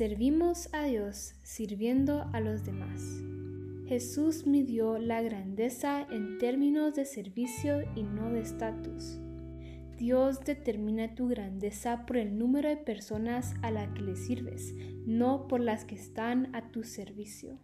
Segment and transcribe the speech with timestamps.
[0.00, 3.02] servimos a Dios sirviendo a los demás.
[3.86, 9.20] Jesús midió la grandeza en términos de servicio y no de estatus.
[9.98, 15.46] Dios determina tu grandeza por el número de personas a las que le sirves, no
[15.46, 17.58] por las que están a tu servicio.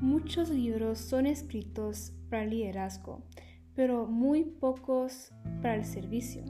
[0.00, 3.26] Muchos libros son escritos para el liderazgo,
[3.74, 6.44] pero muy pocos para el servicio.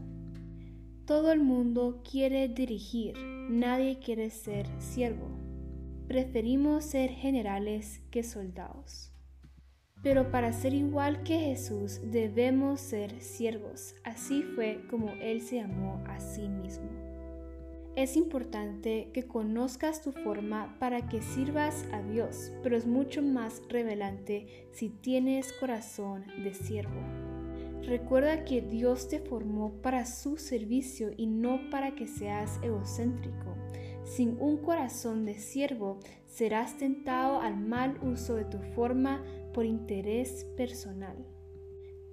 [1.09, 3.17] Todo el mundo quiere dirigir,
[3.49, 5.31] nadie quiere ser siervo.
[6.07, 9.11] Preferimos ser generales que soldados.
[10.03, 13.95] Pero para ser igual que Jesús debemos ser siervos.
[14.05, 16.91] Así fue como Él se llamó a sí mismo.
[17.97, 23.63] Es importante que conozcas tu forma para que sirvas a Dios, pero es mucho más
[23.71, 27.28] revelante si tienes corazón de siervo.
[27.85, 33.57] Recuerda que Dios te formó para su servicio y no para que seas egocéntrico.
[34.05, 40.45] Sin un corazón de siervo, serás tentado al mal uso de tu forma por interés
[40.57, 41.27] personal.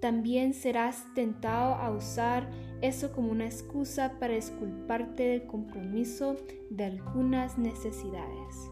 [0.02, 2.50] También serás tentado a usar
[2.82, 6.36] eso como una excusa para esculparte del compromiso
[6.70, 8.70] de algunas necesidades.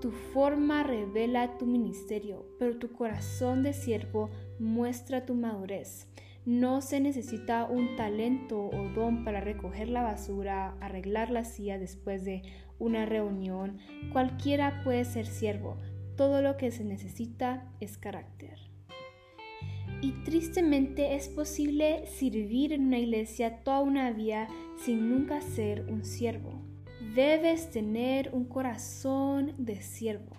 [0.00, 6.08] Tu forma revela tu ministerio, pero tu corazón de siervo muestra tu madurez.
[6.44, 12.24] No se necesita un talento o don para recoger la basura, arreglar la silla después
[12.24, 12.42] de
[12.78, 13.78] una reunión.
[14.12, 15.78] Cualquiera puede ser siervo.
[16.16, 18.58] Todo lo que se necesita es carácter.
[20.00, 26.04] Y tristemente es posible servir en una iglesia toda una vida sin nunca ser un
[26.04, 26.60] siervo.
[27.14, 30.36] Debes tener un corazón de siervo.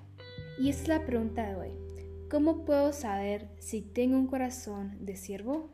[0.59, 1.84] Y es la pregunta de hoy.
[2.29, 5.69] ¿Cómo puedo saber si tengo un corazón de siervo?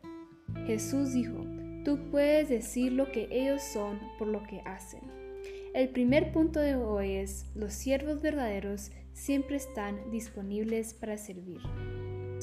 [0.66, 1.46] Jesús dijo,
[1.86, 5.00] tú puedes decir lo que ellos son por lo que hacen.
[5.74, 11.62] El primer punto de hoy es, los siervos verdaderos siempre están disponibles para servir.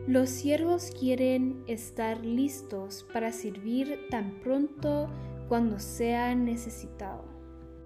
[0.07, 5.11] Los siervos quieren estar listos para servir tan pronto
[5.49, 7.27] cuando sea necesitado.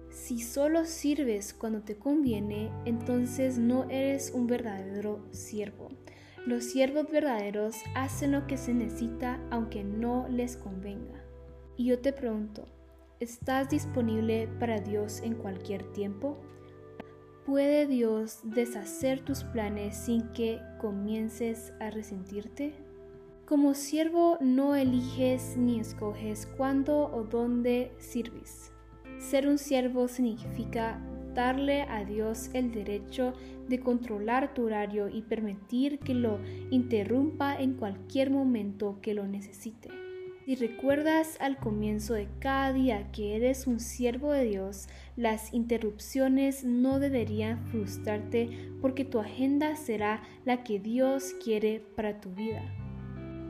[0.09, 5.89] Si solo sirves cuando te conviene, entonces no eres un verdadero siervo.
[6.45, 11.23] Los siervos verdaderos hacen lo que se necesita aunque no les convenga.
[11.77, 12.65] Y yo te pregunto,
[13.21, 16.37] ¿estás disponible para Dios en cualquier tiempo?
[17.45, 22.73] ¿Puede Dios deshacer tus planes sin que comiences a resentirte?
[23.45, 28.73] Como siervo no eliges ni escoges cuándo o dónde sirves.
[29.17, 31.01] Ser un siervo significa
[31.33, 33.33] darle a Dios el derecho
[33.67, 36.39] de controlar tu horario y permitir que lo
[36.69, 39.89] interrumpa en cualquier momento que lo necesite.
[40.45, 46.65] Si recuerdas al comienzo de cada día que eres un siervo de Dios, las interrupciones
[46.65, 48.49] no deberían frustrarte
[48.81, 52.82] porque tu agenda será la que Dios quiere para tu vida.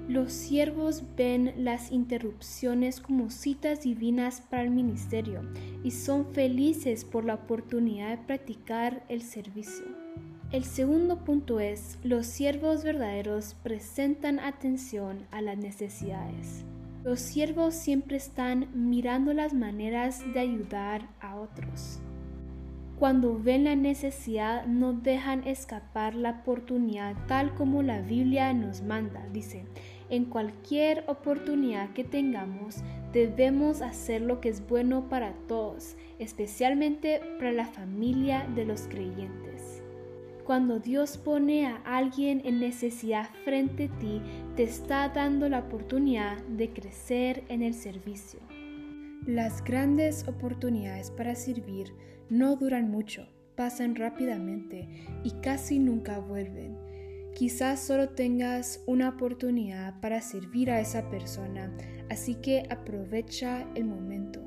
[0.08, 5.42] Los siervos ven las interrupciones como citas divinas para el ministerio
[5.82, 9.86] y son felices por la oportunidad de practicar el servicio.
[10.52, 16.66] El segundo punto es, los siervos verdaderos presentan atención a las necesidades.
[17.06, 22.00] Los siervos siempre están mirando las maneras de ayudar a otros.
[23.00, 29.28] Cuando ven la necesidad no dejan escapar la oportunidad tal como la Biblia nos manda.
[29.34, 29.66] Dice,
[30.14, 37.52] en cualquier oportunidad que tengamos, debemos hacer lo que es bueno para todos, especialmente para
[37.52, 39.82] la familia de los creyentes.
[40.46, 44.22] Cuando Dios pone a alguien en necesidad frente a ti,
[44.56, 48.40] te está dando la oportunidad de crecer en el servicio.
[49.26, 51.96] Las grandes oportunidades para servir
[52.30, 56.83] no duran mucho, pasan rápidamente y casi nunca vuelven.
[57.36, 61.76] Quizás solo tengas una oportunidad para servir a esa persona,
[62.10, 64.40] así que aprovecha el momento.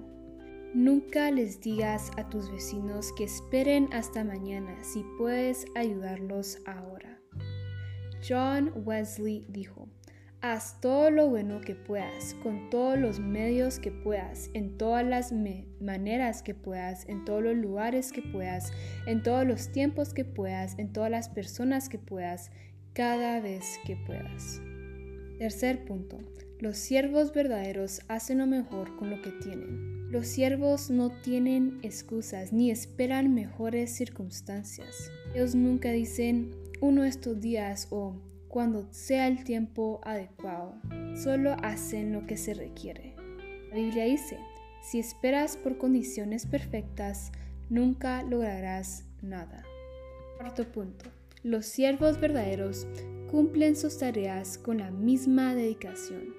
[0.73, 7.19] Nunca les digas a tus vecinos que esperen hasta mañana si puedes ayudarlos ahora.
[8.27, 9.89] John Wesley dijo,
[10.43, 15.33] Haz todo lo bueno que puedas, con todos los medios que puedas, en todas las
[15.33, 18.73] maneras que puedas, en todos los lugares que puedas,
[19.07, 22.51] en todos los tiempos que puedas, en todas las personas que puedas,
[22.97, 24.63] cada vez que puedas.
[25.39, 26.19] Tercer punto.
[26.61, 30.11] Los siervos verdaderos hacen lo mejor con lo que tienen.
[30.11, 35.13] Los siervos no tienen excusas ni esperan mejores circunstancias.
[35.35, 38.17] Ellos nunca dicen uno estos días o
[38.49, 40.77] cuando sea el tiempo adecuado.
[41.23, 43.15] Solo hacen lo que se requiere.
[43.69, 44.39] La Biblia dice,
[44.81, 47.31] si esperas por condiciones perfectas,
[47.69, 49.67] nunca lograrás nada.
[50.39, 51.11] Cuarto punto.
[51.47, 52.89] Los siervos verdaderos
[53.31, 56.35] cumplen sus tareas con la misma dedicación.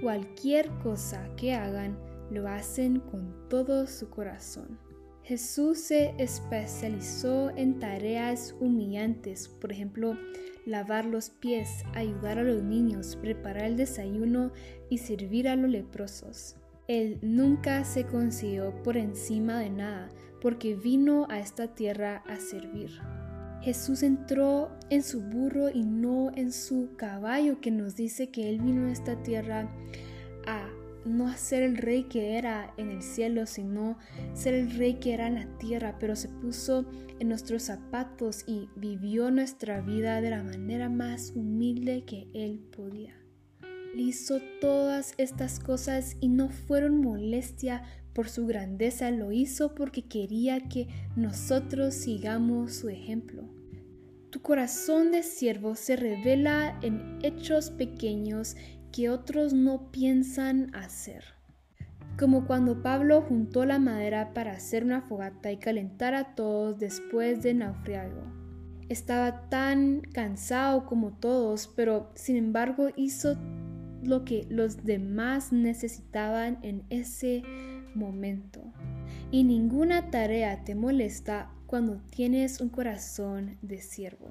[0.00, 1.98] Cualquier cosa que hagan,
[2.30, 4.78] lo hacen con todo su corazón.
[5.24, 10.16] Jesús se especializó en tareas humillantes, por ejemplo,
[10.64, 14.52] lavar los pies, ayudar a los niños, preparar el desayuno
[14.88, 16.56] y servir a los leprosos.
[16.88, 20.08] Él nunca se consiguió por encima de nada,
[20.40, 23.02] porque vino a esta tierra a servir.
[23.62, 28.60] Jesús entró en su burro y no en su caballo, que nos dice que Él
[28.60, 29.68] vino a esta tierra
[30.46, 30.68] a
[31.04, 33.96] no ser el rey que era en el cielo, sino
[34.34, 36.84] ser el rey que era en la tierra, pero se puso
[37.18, 43.25] en nuestros zapatos y vivió nuestra vida de la manera más humilde que Él podía.
[43.98, 47.82] Hizo todas estas cosas y no fueron molestia
[48.12, 53.44] por su grandeza, lo hizo porque quería que nosotros sigamos su ejemplo.
[54.28, 58.54] Tu corazón de siervo se revela en hechos pequeños
[58.92, 61.24] que otros no piensan hacer.
[62.18, 67.42] Como cuando Pablo juntó la madera para hacer una fogata y calentar a todos después
[67.42, 68.22] de naufrago.
[68.90, 73.36] Estaba tan cansado como todos, pero sin embargo hizo
[74.06, 77.42] lo que los demás necesitaban en ese
[77.94, 78.62] momento.
[79.30, 84.30] Y ninguna tarea te molesta cuando tienes un corazón de siervo.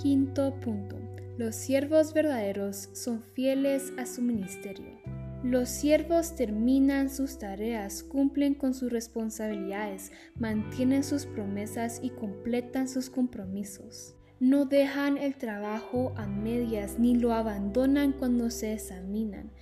[0.00, 0.96] Quinto punto.
[1.38, 5.00] Los siervos verdaderos son fieles a su ministerio.
[5.42, 13.10] Los siervos terminan sus tareas, cumplen con sus responsabilidades, mantienen sus promesas y completan sus
[13.10, 14.14] compromisos.
[14.42, 19.52] No dejan el trabajo a medias ni lo abandonan cuando se examinan.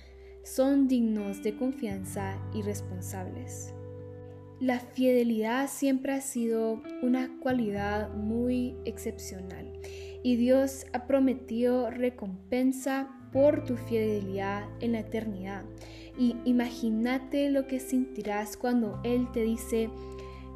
[0.43, 3.75] Son dignos de confianza y responsables.
[4.59, 9.71] La fidelidad siempre ha sido una cualidad muy excepcional
[10.23, 15.63] y Dios ha prometido recompensa por tu fidelidad en la eternidad.
[16.17, 19.91] Y imagínate lo que sentirás cuando Él te dice,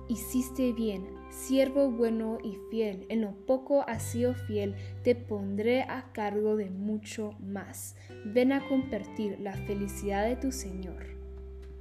[0.10, 1.04] hiciste bien,
[1.36, 6.70] siervo bueno y fiel, en lo poco has sido fiel, te pondré a cargo de
[6.70, 7.96] mucho más.
[8.26, 11.06] Ven a compartir la felicidad de tu Señor.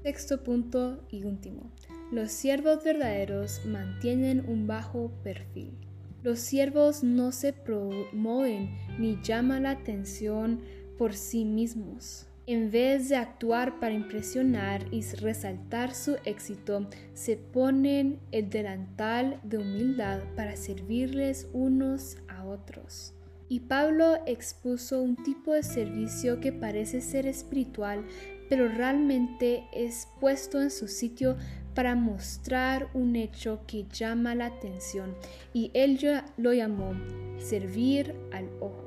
[0.02, 1.70] Sexto punto y último.
[2.10, 5.78] Los siervos verdaderos mantienen un bajo perfil.
[6.22, 10.60] Los siervos no se promueven ni llaman la atención
[10.98, 12.26] por sí mismos.
[12.46, 19.58] En vez de actuar para impresionar y resaltar su éxito, se ponen el delantal de
[19.58, 23.14] humildad para servirles unos a otros.
[23.48, 28.04] Y Pablo expuso un tipo de servicio que parece ser espiritual,
[28.50, 31.36] pero realmente es puesto en su sitio
[31.74, 35.14] para mostrar un hecho que llama la atención
[35.52, 35.98] y él
[36.36, 36.92] lo llamó
[37.38, 38.83] servir al ojo.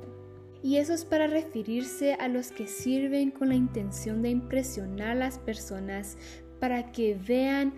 [0.63, 5.15] Y eso es para referirse a los que sirven con la intención de impresionar a
[5.15, 6.17] las personas
[6.59, 7.73] para que vean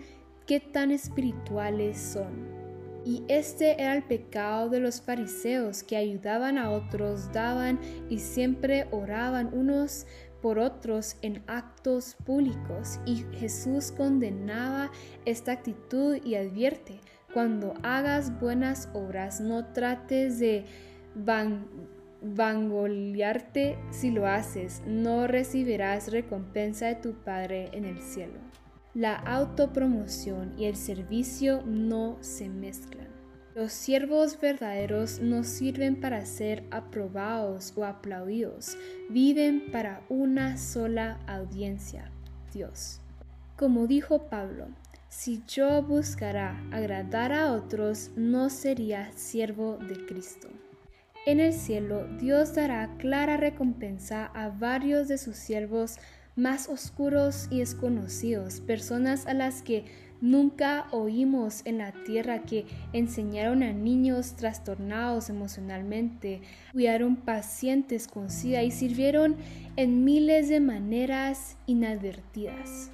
[0.46, 2.60] qué tan espirituales son.
[3.04, 7.78] Y este era el pecado de los fariseos que ayudaban a otros, daban
[8.10, 10.06] y siempre oraban unos
[10.42, 14.90] por otros en actos públicos y Jesús condenaba
[15.24, 17.00] esta actitud y advierte,
[17.32, 20.64] cuando hagas buenas obras no trates de
[21.14, 21.66] van
[22.22, 28.38] vangolearte si lo haces, no recibirás recompensa de tu Padre en el cielo.
[28.94, 33.08] La autopromoción y el servicio no se mezclan.
[33.54, 38.76] Los siervos verdaderos no sirven para ser aprobados o aplaudidos,
[39.08, 42.10] viven para una sola audiencia,
[42.52, 43.00] Dios.
[43.56, 44.68] Como dijo Pablo,
[45.08, 50.48] si yo buscara agradar a otros, no sería siervo de Cristo.
[51.26, 55.96] En el cielo, Dios dará clara recompensa a varios de sus siervos
[56.34, 59.84] más oscuros y desconocidos, personas a las que
[60.20, 68.62] Nunca oímos en la tierra que enseñaron a niños trastornados emocionalmente, cuidaron pacientes con SIDA
[68.62, 69.36] y sirvieron
[69.76, 72.90] en miles de maneras inadvertidas.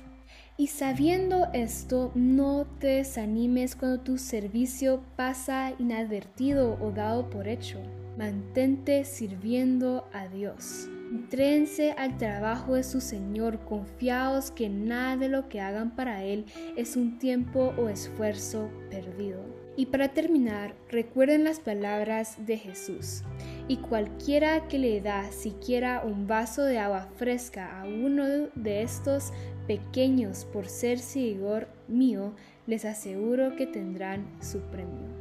[0.56, 7.80] Y sabiendo esto, no te desanimes cuando tu servicio pasa inadvertido o dado por hecho.
[8.17, 10.89] Mantente sirviendo a Dios.
[11.11, 16.47] Entréense al trabajo de su Señor, confiados que nada de lo que hagan para Él
[16.77, 19.45] es un tiempo o esfuerzo perdido.
[19.77, 23.23] Y para terminar, recuerden las palabras de Jesús.
[23.69, 29.33] y cualquiera que le da siquiera un vaso de agua fresca a uno de estos
[29.67, 32.33] pequeños por ser seguidor mío,
[32.69, 35.16] les aseguro que tendrán su premio.